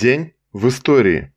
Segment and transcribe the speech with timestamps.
[0.00, 1.30] День в истории.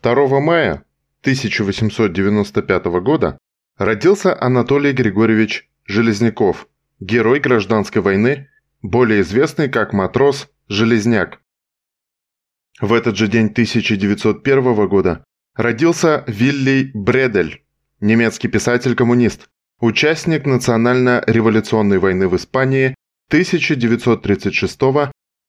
[0.00, 0.84] 2 мая
[1.22, 3.38] 1895 года
[3.76, 6.68] родился Анатолий Григорьевич Железняков,
[7.00, 8.50] герой гражданской войны,
[8.82, 11.40] более известный как матрос Железняк.
[12.80, 15.24] В этот же день 1901 года
[15.56, 17.64] родился Вилли Бредель,
[17.98, 19.48] немецкий писатель-коммунист,
[19.80, 22.94] участник национально-революционной войны в Испании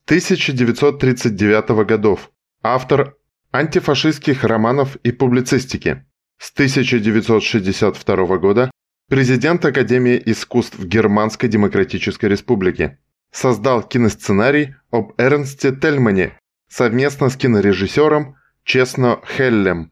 [0.07, 3.17] 1936-1939 годов, автор
[3.51, 6.05] антифашистских романов и публицистики.
[6.37, 8.69] С 1962 года
[9.09, 12.97] президент Академии искусств Германской Демократической Республики.
[13.31, 16.37] Создал киносценарий об Эрнсте Тельмане
[16.69, 19.91] совместно с кинорежиссером Честно Хеллем.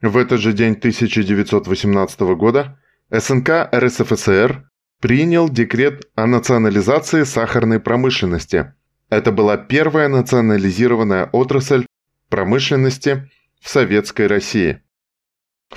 [0.00, 4.68] В этот же день 1918 года СНК РСФСР
[5.00, 8.74] принял декрет о национализации сахарной промышленности.
[9.08, 11.86] Это была первая национализированная отрасль
[12.28, 14.82] промышленности в Советской России.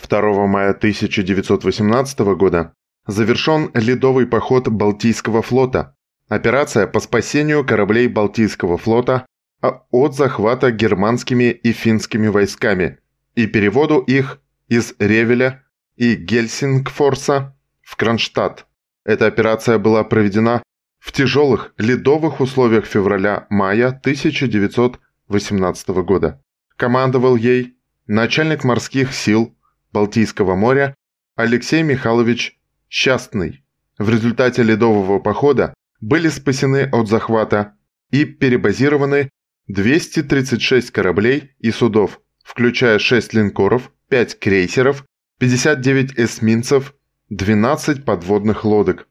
[0.07, 2.73] 2 мая 1918 года
[3.07, 5.95] завершен ледовый поход Балтийского флота,
[6.27, 9.25] операция по спасению кораблей Балтийского флота
[9.61, 12.99] от захвата германскими и финскими войсками
[13.35, 15.63] и переводу их из Ревеля
[15.97, 18.66] и Гельсингфорса в Кронштадт.
[19.09, 20.61] Эта операция была проведена
[20.99, 26.43] в тяжелых ледовых условиях февраля-мая 1918 года.
[26.75, 29.57] Командовал ей начальник морских сил
[29.91, 30.93] Балтийского моря
[31.35, 33.63] Алексей Михайлович Счастный.
[33.97, 37.73] В результате ледового похода были спасены от захвата
[38.11, 39.31] и перебазированы
[39.66, 45.03] 236 кораблей и судов, включая 6 линкоров, 5 крейсеров,
[45.39, 46.94] 59 эсминцев,
[47.30, 49.08] 12 подводных лодок.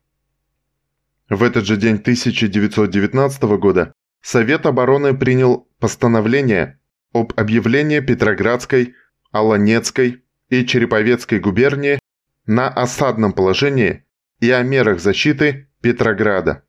[1.31, 6.81] В этот же день 1919 года Совет обороны принял постановление
[7.13, 8.97] об объявлении Петроградской,
[9.31, 12.01] Аланецкой и Череповецкой губернии
[12.45, 14.05] на осадном положении
[14.41, 16.65] и о мерах защиты Петрограда.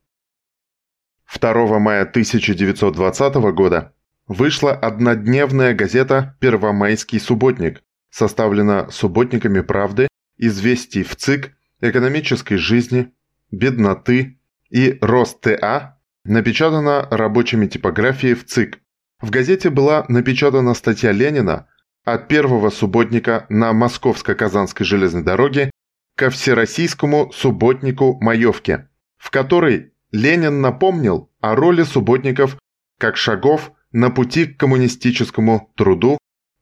[1.33, 3.95] 2 мая 1920 года
[4.27, 7.81] вышла однодневная газета «Первомайский субботник»,
[8.11, 10.08] составлена субботниками «Правды»,
[10.39, 13.13] «Известий в ЦИК», «Экономической жизни»,
[13.51, 14.39] «Бедноты»
[14.69, 18.79] и «Рос-ТА», напечатана рабочими типографией в ЦИК.
[19.21, 21.67] В газете была напечатана статья Ленина
[22.05, 25.71] от первого субботника на Московско-Казанской железной дороге
[26.15, 32.57] ко всероссийскому субботнику Маевке, в которой Ленин напомнил о роли субботников
[32.97, 36.17] как шагов на пути к коммунистическому труду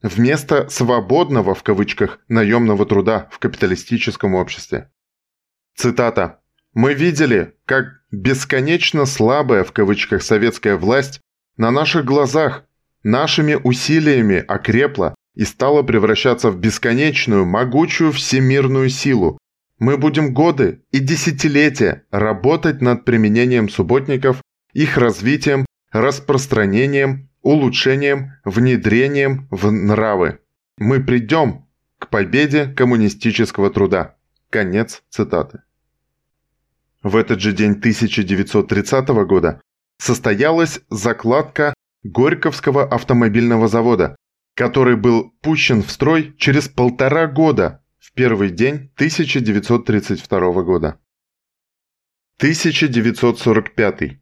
[0.07, 4.91] вместо «свободного» в кавычках наемного труда в капиталистическом обществе.
[5.75, 6.40] Цитата.
[6.73, 11.22] «Мы видели, как бесконечно слабая в кавычках советская власть
[11.57, 12.66] на наших глазах
[13.03, 19.38] нашими усилиями окрепла и стала превращаться в бесконечную, могучую всемирную силу,
[19.79, 24.41] мы будем годы и десятилетия работать над применением субботников,
[24.74, 30.40] их развитием, распространением, улучшением, внедрением в нравы.
[30.78, 31.68] Мы придем
[32.00, 34.16] к победе коммунистического труда.
[34.50, 35.62] Конец цитаты.
[37.03, 39.62] В этот же день 1930 года
[39.98, 44.16] состоялась закладка Горьковского автомобильного завода,
[44.56, 51.00] который был пущен в строй через полтора года в первый день 1932 года.
[52.38, 54.19] 1945.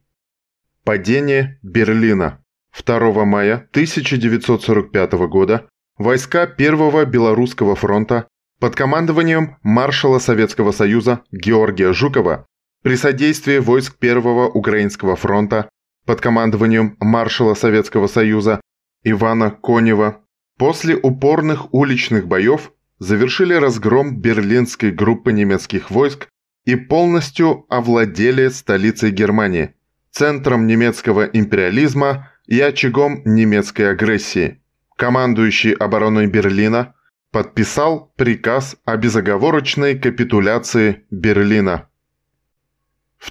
[0.84, 2.42] Падение Берлина.
[2.84, 5.66] 2 мая 1945 года
[5.98, 8.28] войска Первого Белорусского фронта
[8.60, 12.46] под командованием маршала Советского Союза Георгия Жукова
[12.82, 15.68] при содействии войск Первого Украинского фронта
[16.04, 18.60] под командованием маршала Советского Союза
[19.04, 20.20] Ивана Конева
[20.58, 26.28] после упорных уличных боев завершили разгром берлинской группы немецких войск
[26.64, 29.74] и полностью овладели столицей Германии,
[30.10, 34.60] центром немецкого империализма и очагом немецкой агрессии.
[34.96, 36.94] Командующий обороной Берлина
[37.30, 41.88] подписал приказ о безоговорочной капитуляции Берлина.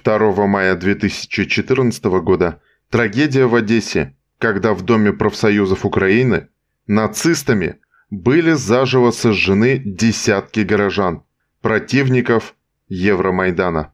[0.04, 2.60] 2 мая 2014 года
[2.90, 6.48] трагедия в Одессе, когда в Доме профсоюзов Украины
[6.86, 7.80] нацистами
[8.10, 11.24] были заживо сожжены десятки горожан,
[11.60, 12.54] противников
[12.88, 13.92] Евромайдана.